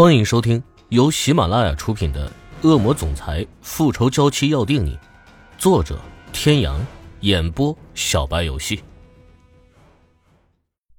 [0.00, 2.26] 欢迎收听由喜马拉雅出品的
[2.66, 4.96] 《恶魔总裁复仇娇妻要定你》，
[5.58, 6.00] 作者：
[6.32, 6.80] 天阳，
[7.20, 8.82] 演播：小白游戏。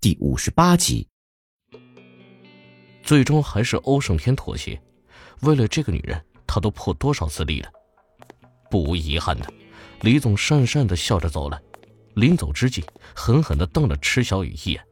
[0.00, 1.06] 第五十八集，
[3.04, 4.82] 最终还是欧胜天妥协。
[5.42, 7.70] 为了这个女人，他都破多少次例了。
[8.68, 9.46] 不无遗憾的，
[10.00, 11.62] 李总讪讪的笑着走了。
[12.14, 12.84] 临走之际，
[13.14, 14.84] 狠狠的瞪了池小雨一眼。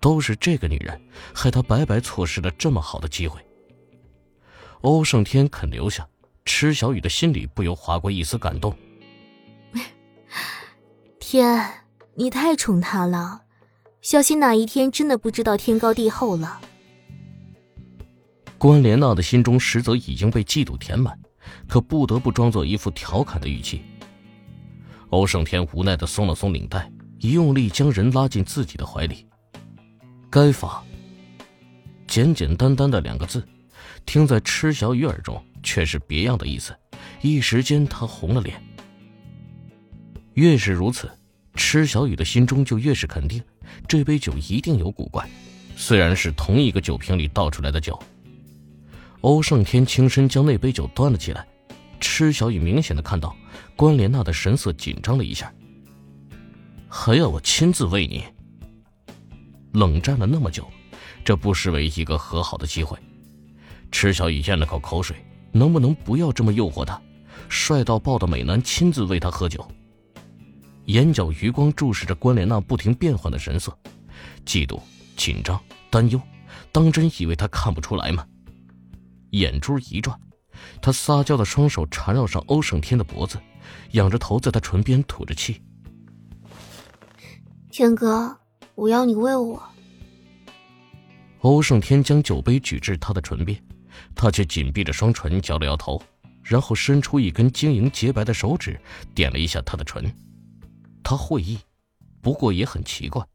[0.00, 1.00] 都是这个女人，
[1.34, 3.40] 害他白白错失了这么好的机会。
[4.80, 6.08] 欧胜天肯留下，
[6.44, 8.74] 池小雨的心里不由划过一丝感动。
[11.20, 13.42] 天，你太宠他了，
[14.00, 16.60] 小心哪一天真的不知道天高地厚了。
[18.56, 21.18] 关莲娜的心中实则已经被嫉妒填满，
[21.68, 23.82] 可不得不装作一副调侃的语气。
[25.10, 29.26] 欧胜天无奈的松了松领带，一用力将人拉进自己的怀里。
[30.30, 30.80] 该罚。
[32.06, 33.44] 简简单单的两个字，
[34.06, 36.72] 听在池小雨耳中却是别样的意思。
[37.20, 38.62] 一时间，他红了脸。
[40.34, 41.10] 越是如此，
[41.54, 43.42] 池小雨的心中就越是肯定，
[43.88, 45.28] 这杯酒一定有古怪。
[45.76, 47.98] 虽然是同一个酒瓶里倒出来的酒，
[49.22, 51.44] 欧胜天轻身将那杯酒端了起来。
[51.98, 53.36] 池小雨明显的看到
[53.74, 55.52] 关莲娜的神色紧张了一下，
[56.88, 58.24] 还要我亲自喂你？
[59.72, 60.68] 冷战了那么久，
[61.24, 62.98] 这不失为一个和好的机会。
[63.92, 65.16] 池小雨咽了口口水，
[65.52, 67.00] 能不能不要这么诱惑他？
[67.48, 69.66] 帅到爆的美男亲自喂他喝酒，
[70.84, 73.76] 眼角余光注视着关莲娜不停变换的神色，
[74.44, 74.80] 嫉妒、
[75.16, 76.20] 紧张、担忧，
[76.70, 78.26] 当真以为他看不出来吗？
[79.30, 80.18] 眼珠一转，
[80.82, 83.38] 他撒娇的双手缠绕上欧胜天的脖子，
[83.92, 85.60] 仰着头在他唇边吐着气。
[87.70, 88.36] 天哥。
[88.74, 89.62] 我要你喂我。
[91.40, 93.62] 欧胜天将酒杯举至他的唇边，
[94.14, 96.02] 他却紧闭着双唇，摇了摇头，
[96.42, 98.78] 然后伸出一根晶莹洁白的手指，
[99.14, 100.14] 点了一下他的唇。
[101.02, 101.58] 他会意，
[102.20, 103.26] 不过也很奇怪，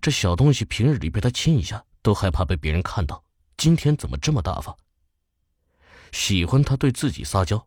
[0.00, 3.24] 这小东西平日里被他亲一下都害怕被别人看到，
[3.56, 4.76] 今天怎么这么大方？
[6.12, 7.66] 喜欢他对自己撒娇，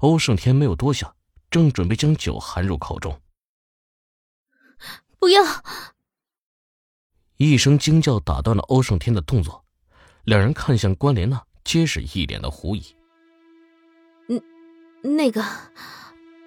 [0.00, 1.14] 欧胜天没有多想，
[1.50, 3.20] 正准备将酒含入口中。
[5.18, 5.42] 不要！
[7.38, 9.62] 一声惊叫打断了欧胜天的动作，
[10.24, 12.82] 两人看向关莲娜，皆是一脸的狐疑。
[14.28, 14.40] 嗯，
[15.02, 15.44] 那个，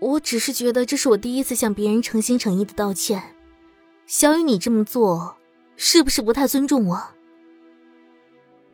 [0.01, 3.35] 我只是觉得这是我第一次向别人诚心诚意的道歉。
[4.07, 5.37] 小雨，你这么做
[5.77, 6.99] 是不是不太尊重我？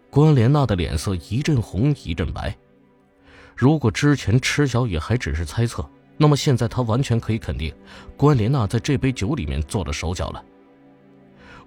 [0.09, 2.57] 关莲娜的脸色一阵红一阵白。
[3.57, 7.75] 如果之前池小雨还只是猜测，那么现在她完全可以肯定，
[8.15, 10.41] 关莲娜在这杯酒里面做了手脚了。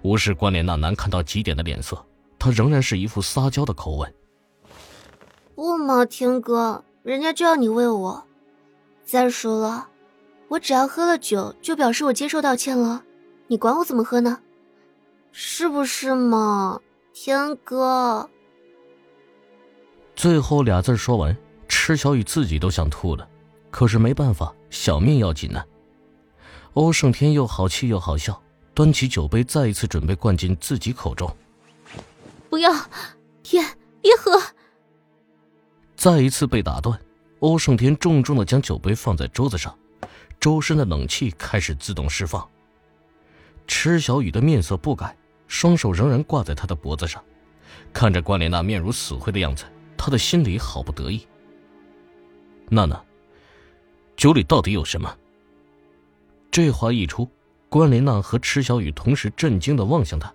[0.01, 2.05] 无视关莲那难看到极点的脸色，
[2.37, 4.13] 他仍然是一副撒娇的口吻。
[5.55, 8.23] 不嘛，天哥，人家就要你喂我。
[9.03, 9.89] 再说了，
[10.47, 13.03] 我只要喝了酒，就表示我接受道歉了。
[13.47, 14.39] 你管我怎么喝呢？
[15.31, 16.79] 是不是嘛，
[17.13, 18.29] 天哥？
[20.15, 21.35] 最后俩字说完，
[21.67, 23.27] 池小雨自己都想吐了，
[23.69, 25.63] 可是没办法，小命要紧呢。
[26.73, 28.41] 欧胜天又好气又好笑。
[28.79, 31.29] 端起酒杯，再一次准备灌进自己口中。
[32.49, 32.71] 不要，
[33.43, 33.61] 天，
[33.99, 34.41] 别喝！
[35.97, 36.97] 再一次被打断，
[37.39, 39.77] 欧胜天重重的将酒杯放在桌子上，
[40.39, 42.49] 周身的冷气开始自动释放。
[43.67, 45.13] 池小雨的面色不改，
[45.49, 47.21] 双手仍然挂在他的脖子上，
[47.91, 49.65] 看着关莲娜面如死灰的样子，
[49.97, 51.27] 他的心里好不得意。
[52.69, 53.03] 娜娜，
[54.15, 55.13] 酒里到底有什么？
[56.49, 57.29] 这话一出。
[57.69, 60.33] 关莲娜和池小雨同时震惊的望向他。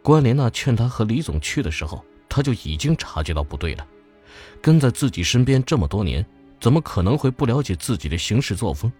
[0.00, 3.86] 关莲娜劝他和李总去的时候，他就已经察觉到不对了。
[4.62, 6.24] 跟在自己身边这么多年，
[6.60, 8.90] 怎么可能会不了解自己的行事作风？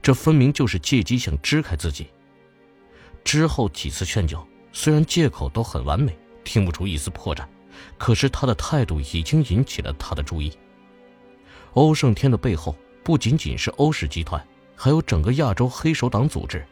[0.00, 2.06] 这分明就是借机想支开自己。
[3.24, 7.44] 之后几次劝酒，虽然借口都很完美，听不出一丝破绽，
[7.98, 10.52] 可是他的态度已经引起了他的注意。
[11.72, 14.44] 欧胜天的背后不仅仅是欧氏集团。
[14.82, 16.66] 还有整个亚洲黑手党组织，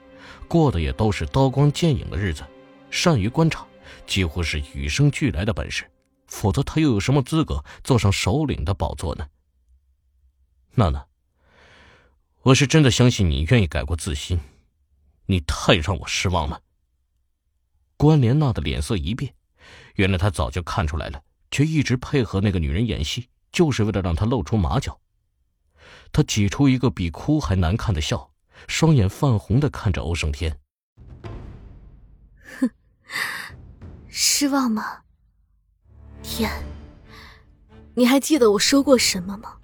[0.49, 2.43] 过的也都是刀光剑影的日子，
[2.91, 3.65] 善于观察，
[4.05, 5.89] 几乎是与生俱来的本事。
[6.27, 9.29] 否则他又有什么资格坐上首领的宝座呢？
[10.75, 11.07] 娜娜，
[12.43, 14.41] 我是真的相信你愿意改过自新，
[15.27, 16.61] 你太让我失望了。
[17.97, 19.33] 关莲娜的脸色一变，
[19.95, 21.23] 原来她早就看出来了，
[21.53, 24.99] 却一直配合那个女人演戏，就是为了让她露出马脚。
[26.13, 28.31] 他挤出一个比哭还难看的笑，
[28.67, 30.59] 双眼泛红的看着欧胜天。
[32.59, 32.71] 哼，
[34.09, 34.99] 失望吗？
[36.23, 36.51] 天。
[37.95, 39.57] 你还记得我说过什么吗？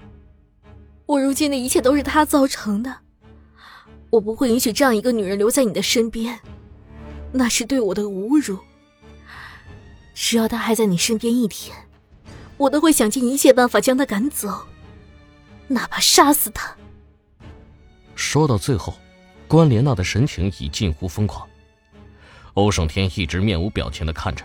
[1.06, 2.98] 我如今的一切都是他造成的，
[4.10, 6.40] 我不会允许这样一个女人留在你的身边，
[7.32, 8.58] 那是对我的侮辱。
[10.14, 11.76] 只要他还在你身边一天，
[12.56, 14.66] 我都会想尽一切办法将他赶走，
[15.68, 16.74] 哪怕杀死他。
[18.14, 18.96] 说到最后，
[19.46, 21.46] 关莲娜的神情已近乎疯狂。
[22.54, 24.44] 欧胜天一直面无表情的看着，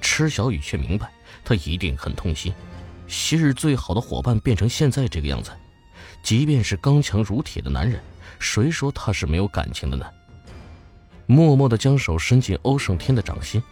[0.00, 1.12] 池小雨却明白
[1.44, 2.52] 他一定很痛心。
[3.06, 5.52] 昔日最好的伙伴变成现在这个样子，
[6.22, 8.02] 即便是刚强如铁的男人，
[8.38, 10.06] 谁说他是没有感情的呢？
[11.26, 13.62] 默默的将手伸进欧胜天的掌心，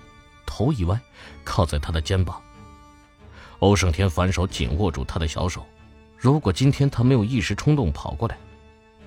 [0.46, 1.00] 头一歪，
[1.44, 2.40] 靠在他的肩膀。
[3.58, 5.66] 欧胜天反手紧握住他的小手，
[6.22, 8.38] 如果今天他没有一时冲动跑过来，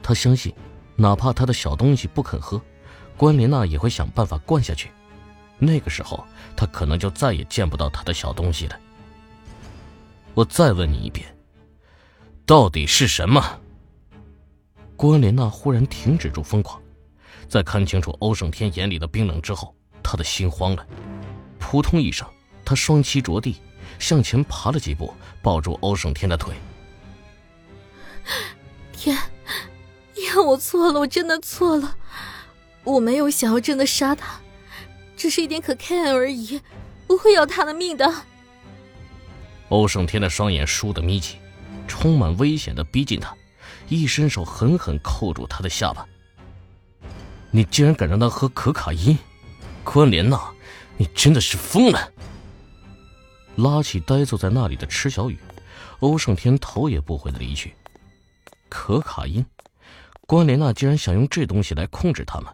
[0.04, 0.54] 他相信，
[0.98, 2.62] 哪怕他的小东西不肯喝。
[3.16, 4.92] 关莲娜也会想办法灌下去，
[5.58, 6.22] 那个时候
[6.58, 8.78] 他可能就再也见不到他的小东西了。
[10.34, 11.26] 我再问你一遍，
[12.46, 13.62] 到底是什么？
[14.98, 16.82] 关莲娜忽然停止住疯狂，
[17.48, 19.74] 在看清楚欧胜天眼里的冰冷之后，
[20.04, 20.86] 他的心慌了。
[21.60, 22.28] 扑通一声，
[22.66, 23.56] 他双膝着地，
[24.00, 26.54] 向前爬了几步，抱住欧胜天的腿。
[28.92, 29.18] 天，
[30.14, 31.96] 天，我错了，我真的错了。
[32.84, 34.40] 我没有想要真的杀他，
[35.18, 36.62] 只是一点可看而已，
[37.08, 38.14] 不会要他的命的。
[39.70, 41.38] 欧胜天的双眼倏地眯起，
[41.88, 43.36] 充满危险的逼近他，
[43.90, 46.06] 一伸手狠狠扣住他的下巴。
[47.50, 49.18] 你竟然敢让他喝可卡因，
[49.84, 50.40] 关莲娜，
[50.98, 52.12] 你真的是疯了！
[53.56, 55.40] 拉起呆坐在那里的池小雨，
[56.02, 57.74] 欧胜天头也不回的离去。
[58.76, 59.44] 可卡因，
[60.28, 62.54] 关莲娜竟然想用这东西来控制他们。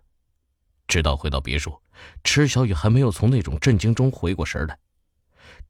[0.88, 1.76] 直到回到别墅，
[2.24, 4.78] 池小雨还没有从那种震惊中回过神来。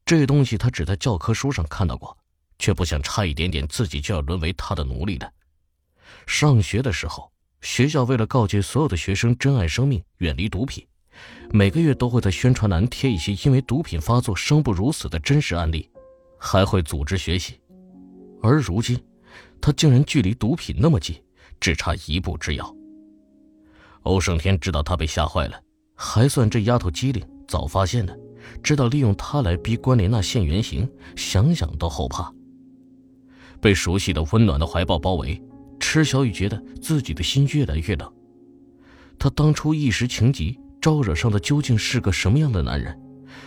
[0.04, 2.14] 这东西他只在教科书上看到过，
[2.58, 5.32] 却不想差一点点自己就要沦为他的奴隶了。
[6.26, 7.32] 上学的时候，
[7.62, 10.86] 学校为了告诫所有的学生珍爱生命、远离毒品，
[11.50, 15.90] 每个月都会在宣传栏贴一些因为毒品发作生不如死的真实案例，
[16.38, 17.58] 还会组织学习。
[18.42, 19.02] 而如今，
[19.60, 21.16] 他竟然距离毒品那么近，
[21.60, 22.74] 只差一步之遥。
[24.02, 25.60] 欧胜天知道他被吓坏了，
[25.94, 28.16] 还算这丫头机灵，早发现了，
[28.62, 32.32] 知道利用她来逼关莲娜现原形，想想都后怕。
[33.60, 35.40] 被熟悉的温暖的怀抱包围，
[35.78, 38.12] 池小雨觉得自己的心越来越冷。
[39.18, 42.98] 他当初一时情急招惹上的究竟是个什么样的男人？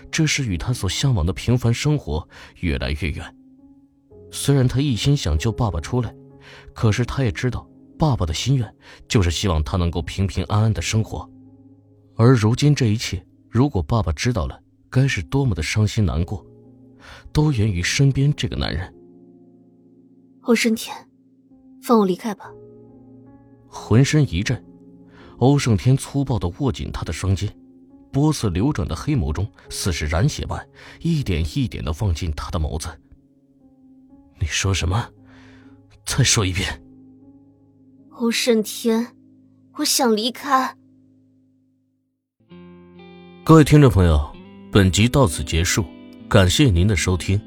[0.09, 2.25] 这是与他所向往的平凡生活
[2.61, 3.35] 越来越远。
[4.35, 6.13] 虽然他一心想救爸爸出来，
[6.73, 7.65] 可是他也知道。
[7.97, 8.75] 爸爸的心愿
[9.07, 11.27] 就是希望他能够平平安安的生活，
[12.17, 16.45] 而如今这一切，如果爸爸知道了，该是多么的伤心难过，
[17.31, 18.93] 都源于身边这个男人。
[20.41, 20.93] 欧胜天，
[21.81, 22.51] 放我离开吧。
[23.69, 24.61] 浑身一震，
[25.37, 27.49] 欧胜天粗暴的握紧他的双肩，
[28.11, 30.67] 波色流转的黑眸中似是染血般，
[30.99, 32.89] 一点一点的望进他的眸子。
[34.45, 35.09] 你说什么？
[36.05, 36.79] 再说一遍。
[38.11, 39.07] 欧胜天，
[39.77, 40.77] 我想离开。
[43.43, 44.31] 各位听众朋友，
[44.71, 45.83] 本集到此结束，
[46.29, 47.41] 感谢您的收听。